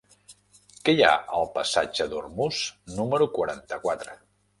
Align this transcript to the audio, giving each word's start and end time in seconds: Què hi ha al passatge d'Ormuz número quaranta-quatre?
Què 0.87 0.93
hi 0.95 1.03
ha 1.07 1.11
al 1.39 1.45
passatge 1.57 2.07
d'Ormuz 2.13 2.63
número 3.01 3.29
quaranta-quatre? 3.37 4.17